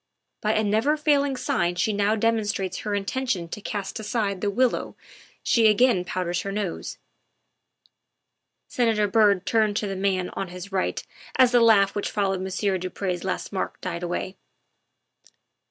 By 0.41 0.53
a 0.55 0.63
never 0.63 0.97
failing 0.97 1.35
sign 1.35 1.75
she 1.75 1.93
now 1.93 2.15
demonstrates 2.15 2.79
her 2.79 2.95
intention 2.95 3.47
to 3.49 3.61
cast 3.61 3.99
aside 3.99 4.41
the 4.41 4.49
willow 4.49 4.95
she 5.43 5.67
again 5.67 6.03
powders 6.05 6.41
her 6.41 6.51
nose." 6.51 6.97
Senator 8.67 9.07
Byrd 9.07 9.45
turned 9.45 9.77
to 9.77 9.85
the 9.85 9.95
man 9.95 10.29
on 10.31 10.47
his 10.47 10.71
right 10.71 11.05
as 11.37 11.51
the 11.51 11.59
laugh 11.61 11.93
which 11.93 12.09
followed 12.09 12.41
Monsieur 12.41 12.79
du 12.79 12.89
Pre's 12.89 13.23
last 13.23 13.51
remark 13.51 13.79
died 13.79 14.01
away. 14.01 14.37